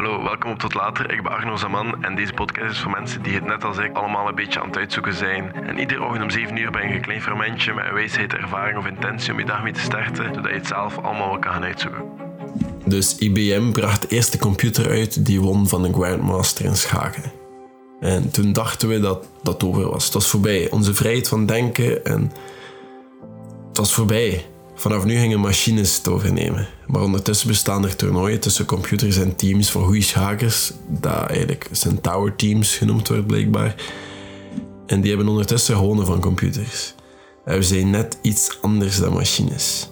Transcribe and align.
Hallo, 0.00 0.22
welkom 0.22 0.50
op 0.50 0.58
Tot 0.58 0.74
Later. 0.74 1.12
Ik 1.12 1.22
ben 1.22 1.32
Arno 1.32 1.56
Zaman 1.56 2.04
en 2.04 2.14
deze 2.14 2.32
podcast 2.32 2.70
is 2.70 2.78
voor 2.78 2.90
mensen 2.90 3.22
die 3.22 3.34
het 3.34 3.44
net 3.44 3.64
als 3.64 3.78
ik 3.78 3.96
allemaal 3.96 4.28
een 4.28 4.34
beetje 4.34 4.60
aan 4.60 4.66
het 4.66 4.76
uitzoeken 4.76 5.14
zijn. 5.14 5.52
En 5.54 5.78
iedere 5.78 6.04
ochtend 6.04 6.22
om 6.22 6.30
7 6.30 6.56
uur 6.56 6.70
ben 6.70 6.88
je 6.88 6.94
een 6.94 7.00
klein 7.00 7.22
fermentje 7.22 7.74
met 7.74 7.84
een 7.84 7.94
wijsheid, 7.94 8.34
ervaring 8.34 8.78
of 8.78 8.86
intentie 8.86 9.32
om 9.32 9.38
je 9.38 9.44
dag 9.44 9.62
mee 9.62 9.72
te 9.72 9.80
starten, 9.80 10.34
zodat 10.34 10.50
je 10.50 10.56
het 10.56 10.66
zelf 10.66 10.98
allemaal 10.98 11.28
wel 11.28 11.38
kan 11.38 11.52
gaan 11.52 11.64
uitzoeken. 11.64 12.02
Dus 12.84 13.18
IBM 13.18 13.70
bracht 13.70 14.02
de 14.02 14.08
eerste 14.08 14.38
computer 14.38 14.90
uit 14.90 15.26
die 15.26 15.40
won 15.40 15.68
van 15.68 15.84
een 15.84 15.94
Grandmaster 15.94 16.64
in 16.64 16.76
schaken. 16.76 17.32
En 18.00 18.30
toen 18.30 18.52
dachten 18.52 18.88
we 18.88 19.00
dat 19.00 19.28
dat 19.42 19.64
over 19.64 19.90
was. 19.90 20.04
Het 20.04 20.14
was 20.14 20.28
voorbij. 20.28 20.70
Onze 20.70 20.94
vrijheid 20.94 21.28
van 21.28 21.46
denken 21.46 22.04
en 22.04 22.32
het 23.68 23.78
was 23.78 23.94
voorbij. 23.94 24.46
Vanaf 24.80 25.04
nu 25.04 25.18
gingen 25.18 25.40
machines 25.40 25.96
het 25.96 26.08
overnemen. 26.08 26.68
Maar 26.86 27.02
ondertussen 27.02 27.48
bestaan 27.48 27.84
er 27.84 27.96
toernooien 27.96 28.40
tussen 28.40 28.64
computers 28.64 29.16
en 29.16 29.36
teams 29.36 29.70
van 29.70 29.84
goede 29.84 30.00
schakers, 30.00 30.72
dat 30.88 31.26
eigenlijk 31.26 31.68
Centaur 31.70 32.36
teams 32.36 32.76
genoemd 32.76 33.08
wordt 33.08 33.26
blijkbaar. 33.26 33.74
En 34.86 35.00
die 35.00 35.10
hebben 35.10 35.28
ondertussen 35.28 35.76
gewonnen 35.76 36.06
van 36.06 36.20
computers. 36.20 36.94
En 37.44 37.54
we 37.54 37.62
zijn 37.62 37.90
net 37.90 38.18
iets 38.22 38.58
anders 38.60 38.98
dan 38.98 39.12
machines. 39.12 39.90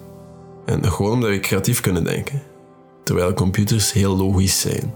En 0.64 0.92
gewoon 0.92 1.12
omdat 1.12 1.30
we 1.30 1.40
creatief 1.40 1.80
kunnen 1.80 2.04
denken. 2.04 2.42
Terwijl 3.04 3.32
computers 3.32 3.92
heel 3.92 4.16
logisch 4.16 4.60
zijn. 4.60 4.94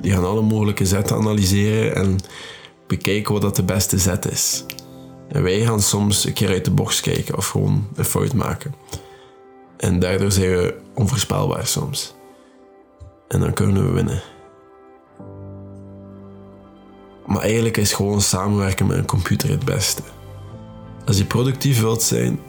Die 0.00 0.12
gaan 0.12 0.24
alle 0.24 0.42
mogelijke 0.42 0.86
zetten 0.86 1.16
analyseren 1.16 1.94
en 1.94 2.18
bekijken 2.86 3.32
wat 3.32 3.42
dat 3.42 3.56
de 3.56 3.64
beste 3.64 3.98
zet 3.98 4.30
is. 4.30 4.64
En 5.28 5.42
wij 5.42 5.60
gaan 5.60 5.82
soms 5.82 6.24
een 6.24 6.32
keer 6.32 6.48
uit 6.48 6.64
de 6.64 6.70
box 6.70 7.00
kijken 7.00 7.36
of 7.36 7.48
gewoon 7.48 7.86
een 7.94 8.04
fout 8.04 8.34
maken. 8.34 8.74
En 9.76 9.98
daardoor 9.98 10.32
zijn 10.32 10.50
we 10.50 10.80
onvoorspelbaar 10.94 11.66
soms. 11.66 12.14
En 13.28 13.40
dan 13.40 13.52
kunnen 13.52 13.86
we 13.86 13.92
winnen. 13.92 14.22
Maar 17.26 17.42
eigenlijk 17.42 17.76
is 17.76 17.92
gewoon 17.92 18.20
samenwerken 18.20 18.86
met 18.86 18.96
een 18.96 19.06
computer 19.06 19.50
het 19.50 19.64
beste. 19.64 20.02
Als 21.06 21.18
je 21.18 21.24
productief 21.24 21.80
wilt 21.80 22.02
zijn, 22.02 22.40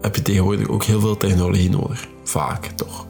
heb 0.00 0.16
je 0.16 0.22
tegenwoordig 0.22 0.68
ook 0.68 0.82
heel 0.82 1.00
veel 1.00 1.16
technologie 1.16 1.70
nodig. 1.70 2.08
Vaak 2.24 2.66
toch. 2.66 3.06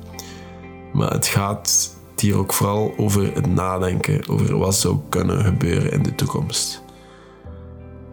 Maar 0.92 1.10
het 1.10 1.26
gaat 1.26 1.92
hier 2.16 2.36
ook 2.36 2.52
vooral 2.52 2.94
over 2.96 3.34
het 3.34 3.46
nadenken 3.46 4.28
over 4.28 4.58
wat 4.58 4.74
zou 4.74 4.98
kunnen 5.08 5.44
gebeuren 5.44 5.92
in 5.92 6.02
de 6.02 6.14
toekomst. 6.14 6.82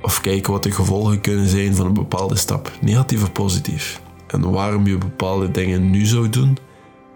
Of 0.02 0.22
kijken 0.22 0.52
wat 0.52 0.64
de 0.64 0.72
gevolgen 0.72 1.22
kunnen 1.22 1.48
zijn 1.48 1.76
van 1.76 1.86
een 1.86 1.94
bepaalde 1.94 2.36
stap, 2.36 2.72
negatief 2.82 3.22
of 3.24 3.32
positief 3.32 4.02
en 4.32 4.52
waarom 4.52 4.88
je 4.88 4.98
bepaalde 4.98 5.52
dingen 5.52 5.90
nu 5.90 6.06
zou 6.06 6.30
doen 6.30 6.58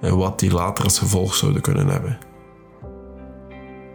en 0.01 0.17
wat 0.17 0.39
die 0.39 0.51
later 0.51 0.83
als 0.83 0.99
gevolg 0.99 1.35
zouden 1.35 1.61
kunnen 1.61 1.87
hebben. 1.87 2.17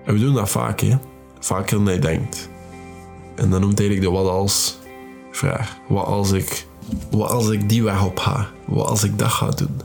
En 0.04 0.14
we 0.14 0.20
doen 0.20 0.34
dat 0.34 0.50
vaak, 0.50 0.80
hè? 0.80 0.96
vaker 1.38 1.84
dan 1.84 1.94
je 1.94 1.98
denkt. 1.98 2.48
En 3.34 3.50
dan 3.50 3.60
noemt 3.60 3.80
eigenlijk 3.80 4.10
de 4.10 4.16
wat 4.16 4.30
als 4.30 4.78
vraag. 5.30 5.77
Wat 5.88 6.06
als 6.06 6.32
ik, 6.32 6.66
wat 7.10 7.30
als 7.30 7.48
ik 7.48 7.68
die 7.68 7.82
weg 7.82 8.04
op 8.04 8.18
ga? 8.18 8.48
Wat 8.64 8.86
als 8.86 9.04
ik 9.04 9.18
dat 9.18 9.28
ga 9.28 9.50
doen? 9.50 9.80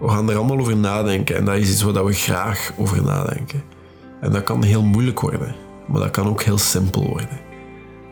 We 0.00 0.08
gaan 0.08 0.30
er 0.30 0.36
allemaal 0.36 0.58
over 0.58 0.76
nadenken 0.76 1.36
en 1.36 1.44
dat 1.44 1.56
is 1.56 1.70
iets 1.70 1.82
waar 1.82 2.04
we 2.04 2.12
graag 2.12 2.72
over 2.76 3.02
nadenken. 3.02 3.62
En 4.20 4.32
dat 4.32 4.42
kan 4.42 4.62
heel 4.62 4.82
moeilijk 4.82 5.20
worden, 5.20 5.54
maar 5.86 6.00
dat 6.00 6.10
kan 6.10 6.26
ook 6.26 6.42
heel 6.42 6.58
simpel 6.58 7.06
worden. 7.06 7.40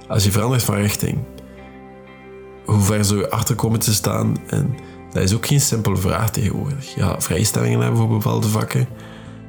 Als 0.08 0.24
je 0.24 0.30
verandert 0.30 0.62
van 0.62 0.74
richting, 0.74 1.18
hoe 2.68 2.80
ver 2.80 3.04
zou 3.04 3.20
je 3.20 3.30
achter 3.30 3.54
komen 3.54 3.80
te 3.80 3.94
staan? 3.94 4.36
En 4.46 4.74
dat 5.10 5.22
is 5.22 5.34
ook 5.34 5.46
geen 5.46 5.60
simpele 5.60 5.96
vraag 5.96 6.30
tegenwoordig. 6.30 6.94
Ja, 6.94 7.20
vrijstellingen 7.20 7.80
hebben 7.80 7.98
voor 7.98 8.08
bepaalde 8.08 8.48
vakken, 8.48 8.88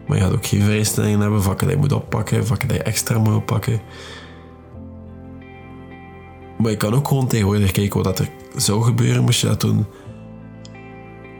maar 0.07 0.17
je 0.17 0.23
gaat 0.23 0.33
ook 0.33 0.45
geen 0.45 0.61
vrijstellingen 0.61 1.19
hebben, 1.19 1.43
vakken 1.43 1.67
die 1.67 1.75
je 1.75 1.81
moet 1.81 1.91
oppakken, 1.91 2.45
vakken 2.45 2.67
die 2.67 2.77
je 2.77 2.83
extra 2.83 3.17
moet 3.17 3.35
oppakken. 3.35 3.81
Maar 6.57 6.71
je 6.71 6.77
kan 6.77 6.93
ook 6.93 7.07
gewoon 7.07 7.27
tegenwoordig 7.27 7.71
kijken 7.71 8.03
wat 8.03 8.19
er 8.19 8.29
zou 8.55 8.83
gebeuren 8.83 9.23
moest 9.23 9.41
je 9.41 9.47
dat 9.47 9.61
doen. 9.61 9.85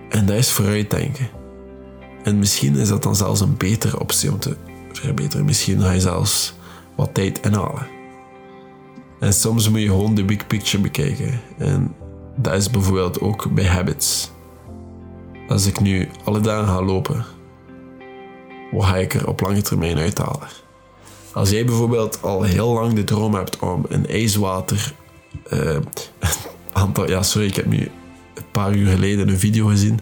En 0.10 0.26
dat 0.26 0.36
is 0.36 0.52
vooruitdenken. 0.52 1.28
En 2.24 2.40
misschien 2.40 2.76
is 2.76 2.90
dat 2.90 3.04
dan 3.04 3.16
zelfs 3.16 3.42
een 3.42 3.58
betere 3.58 4.00
optie 4.00 4.32
om 4.32 4.40
te 4.40 4.56
verbeteren. 4.92 5.46
Misschien 5.46 5.82
ga 5.82 5.92
je 5.92 6.00
zelfs 6.00 6.54
wat 6.96 7.14
tijd 7.14 7.40
inhalen. 7.40 7.99
En 9.20 9.34
soms 9.34 9.70
moet 9.70 9.80
je 9.80 9.88
gewoon 9.88 10.16
de 10.16 10.24
big 10.24 10.48
picture 10.48 10.84
bekijken. 10.84 11.42
En 11.58 11.96
dat 12.36 12.54
is 12.54 12.70
bijvoorbeeld 12.70 13.22
ook 13.22 13.54
bij 13.54 13.66
habits. 13.66 14.32
Als 15.48 15.66
ik 15.66 15.80
nu 15.80 16.10
alle 16.24 16.40
dagen 16.40 16.68
ga 16.68 16.82
lopen, 16.82 17.26
wat 18.72 18.86
ga 18.86 18.98
ik 18.98 19.14
er 19.14 19.28
op 19.28 19.42
lange 19.42 19.62
termijn 19.62 19.98
uithalen? 19.98 20.48
Als 21.34 21.50
jij 21.50 21.66
bijvoorbeeld 21.66 22.22
al 22.22 22.44
heel 22.44 22.74
lang 22.74 22.94
de 22.94 23.04
droom 23.04 23.34
hebt 23.34 23.60
om 23.60 23.86
een 23.90 24.08
ijswater. 24.08 24.94
Uh, 25.54 25.78
aantal, 26.72 27.10
ja, 27.10 27.24
sorry, 27.24 27.48
ik 27.48 27.56
heb 27.56 27.66
nu 27.66 27.78
een 28.34 28.52
paar 28.52 28.76
uur 28.76 28.88
geleden 28.92 29.28
een 29.28 29.40
video 29.40 29.68
gezien 29.68 30.00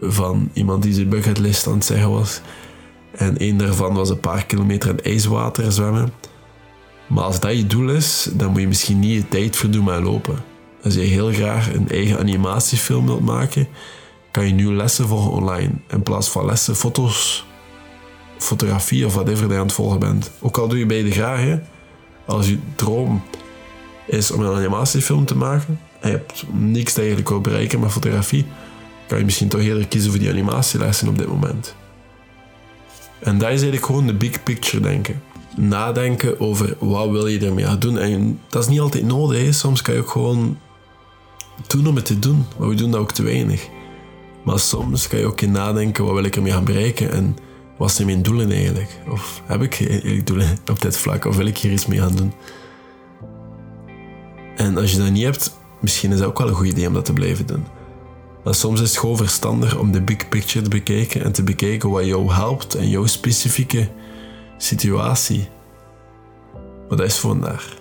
van 0.00 0.50
iemand 0.52 0.82
die 0.82 0.92
zijn 0.92 1.08
bucketlist 1.08 1.66
aan 1.66 1.72
het 1.72 1.84
zeggen 1.84 2.10
was. 2.10 2.40
En 3.10 3.34
een 3.38 3.56
daarvan 3.56 3.94
was 3.94 4.10
een 4.10 4.20
paar 4.20 4.46
kilometer 4.46 4.90
in 4.90 5.02
ijswater 5.02 5.72
zwemmen. 5.72 6.12
Maar 7.10 7.24
als 7.24 7.40
dat 7.40 7.56
je 7.56 7.66
doel 7.66 7.88
is, 7.88 8.28
dan 8.32 8.50
moet 8.50 8.60
je 8.60 8.68
misschien 8.68 8.98
niet 8.98 9.12
je 9.12 9.28
tijd 9.28 9.56
verdoen 9.56 9.84
met 9.84 10.02
lopen. 10.02 10.38
Als 10.82 10.94
je 10.94 11.00
heel 11.00 11.32
graag 11.32 11.74
een 11.74 11.88
eigen 11.88 12.18
animatiefilm 12.18 13.06
wilt 13.06 13.24
maken, 13.24 13.68
kan 14.30 14.46
je 14.46 14.52
nu 14.52 14.74
lessen 14.74 15.08
volgen 15.08 15.30
online. 15.30 15.70
In 15.88 16.02
plaats 16.02 16.28
van 16.28 16.44
lessen, 16.44 16.76
foto's, 16.76 17.46
fotografie 18.38 19.06
of 19.06 19.14
whatever 19.14 19.48
je 19.48 19.54
aan 19.54 19.62
het 19.62 19.72
volgen 19.72 19.98
bent. 19.98 20.30
Ook 20.40 20.58
al 20.58 20.68
doe 20.68 20.78
je 20.78 20.86
beide 20.86 21.10
graag, 21.10 21.58
als 22.26 22.48
je 22.48 22.58
droom 22.74 23.22
is 24.06 24.30
om 24.30 24.40
een 24.40 24.56
animatiefilm 24.56 25.24
te 25.24 25.36
maken 25.36 25.80
en 26.00 26.10
je 26.10 26.16
hebt 26.16 26.44
niks 26.52 26.94
je 26.94 27.22
wil 27.24 27.40
bereiken 27.40 27.80
met 27.80 27.90
fotografie, 27.90 28.46
kan 29.06 29.18
je 29.18 29.24
misschien 29.24 29.48
toch 29.48 29.60
eerder 29.60 29.86
kiezen 29.86 30.10
voor 30.10 30.20
die 30.20 30.30
animatielessen 30.30 31.08
op 31.08 31.18
dit 31.18 31.28
moment. 31.28 31.74
En 33.18 33.38
dat 33.38 33.48
is 33.48 33.54
eigenlijk 33.54 33.84
gewoon 33.84 34.06
de 34.06 34.14
big 34.14 34.42
picture 34.42 34.82
denken 34.82 35.22
nadenken 35.56 36.40
over 36.40 36.76
wat 36.78 37.10
wil 37.10 37.26
je 37.26 37.46
ermee 37.46 37.64
gaan 37.64 37.78
doen. 37.78 37.98
En 37.98 38.40
dat 38.48 38.62
is 38.62 38.68
niet 38.68 38.80
altijd 38.80 39.04
nodig. 39.04 39.54
Soms 39.54 39.82
kan 39.82 39.94
je 39.94 40.00
ook 40.00 40.10
gewoon 40.10 40.58
doen 41.66 41.86
om 41.86 41.96
het 41.96 42.04
te 42.04 42.18
doen. 42.18 42.46
Maar 42.58 42.68
we 42.68 42.74
doen 42.74 42.90
dat 42.90 43.00
ook 43.00 43.12
te 43.12 43.22
weinig. 43.22 43.68
Maar 44.44 44.58
soms 44.58 45.08
kan 45.08 45.18
je 45.18 45.26
ook 45.26 45.40
in 45.40 45.50
nadenken, 45.50 46.04
wat 46.04 46.14
wil 46.14 46.24
ik 46.24 46.36
ermee 46.36 46.52
gaan 46.52 46.64
bereiken? 46.64 47.12
En 47.12 47.36
wat 47.78 47.92
zijn 47.92 48.06
mijn 48.06 48.22
doelen 48.22 48.50
eigenlijk? 48.50 49.00
Of 49.10 49.42
heb 49.46 49.62
ik 49.62 49.86
eigenlijk 49.88 50.26
doelen 50.26 50.58
op 50.70 50.82
dit 50.82 50.96
vlak? 50.96 51.24
Of 51.24 51.36
wil 51.36 51.46
ik 51.46 51.58
hier 51.58 51.72
iets 51.72 51.86
mee 51.86 51.98
gaan 51.98 52.16
doen? 52.16 52.32
En 54.56 54.76
als 54.76 54.92
je 54.92 54.98
dat 54.98 55.10
niet 55.10 55.24
hebt, 55.24 55.52
misschien 55.80 56.12
is 56.12 56.18
dat 56.18 56.28
ook 56.28 56.38
wel 56.38 56.48
een 56.48 56.54
goed 56.54 56.66
idee 56.66 56.86
om 56.86 56.94
dat 56.94 57.04
te 57.04 57.12
blijven 57.12 57.46
doen. 57.46 57.64
Maar 58.44 58.54
soms 58.54 58.80
is 58.80 58.88
het 58.88 58.98
gewoon 58.98 59.16
verstandig 59.16 59.78
om 59.78 59.92
de 59.92 60.02
big 60.02 60.28
picture 60.28 60.64
te 60.64 60.70
bekijken 60.70 61.24
en 61.24 61.32
te 61.32 61.42
bekijken 61.42 61.90
wat 61.90 62.06
jou 62.06 62.32
helpt 62.32 62.74
en 62.74 62.88
jouw 62.88 63.06
specifieke 63.06 63.88
situatie. 64.62 65.48
Maar 66.88 66.98
dat 66.98 67.06
is 67.06 67.18
voor 67.18 67.30
vandaag. 67.30 67.76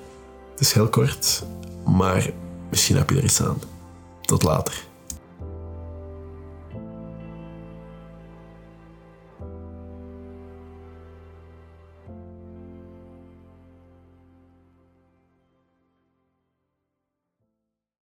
Het 0.51 0.59
is 0.59 0.73
heel 0.73 0.89
kort, 0.89 1.43
maar 1.85 2.29
misschien 2.69 2.97
heb 2.97 3.09
je 3.09 3.17
er 3.17 3.23
iets 3.23 3.41
aan. 3.41 3.61
Tot 4.21 4.43
later. 4.43 4.87